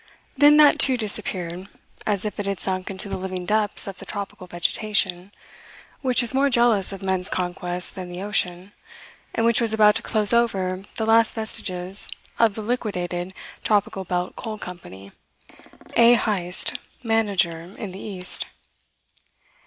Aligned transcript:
Then 0.35 0.57
that 0.57 0.79
too 0.79 0.97
disappeared, 0.97 1.67
as 2.07 2.25
if 2.25 2.39
it 2.39 2.47
had 2.47 2.59
sunk 2.59 2.89
into 2.89 3.07
the 3.07 3.19
living 3.19 3.45
depths 3.45 3.85
of 3.85 3.99
the 3.99 4.05
tropical 4.07 4.47
vegetation, 4.47 5.31
which 6.01 6.23
is 6.23 6.33
more 6.33 6.49
jealous 6.49 6.91
of 6.91 7.03
men's 7.03 7.29
conquests 7.29 7.91
than 7.91 8.09
the 8.09 8.23
ocean, 8.23 8.71
and 9.35 9.45
which 9.45 9.61
was 9.61 9.75
about 9.75 9.93
to 9.97 10.01
close 10.01 10.33
over 10.33 10.85
the 10.95 11.05
last 11.05 11.35
vestiges 11.35 12.09
of 12.39 12.55
the 12.55 12.63
liquidated 12.63 13.35
Tropical 13.63 14.03
Belt 14.03 14.35
Coal 14.35 14.57
Company 14.57 15.11
A. 15.95 16.15
Heyst, 16.15 16.77
manager 17.03 17.61
in 17.77 17.91
the 17.91 17.99
East. 17.99 18.47